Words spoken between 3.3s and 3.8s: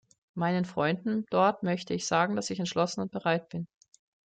bin.